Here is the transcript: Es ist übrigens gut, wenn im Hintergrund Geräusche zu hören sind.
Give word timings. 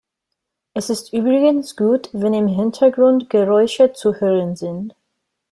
Es 0.73 0.89
ist 0.89 1.13
übrigens 1.13 1.75
gut, 1.75 2.09
wenn 2.11 2.33
im 2.33 2.47
Hintergrund 2.47 3.29
Geräusche 3.29 3.93
zu 3.93 4.15
hören 4.15 4.55
sind. 4.55 4.95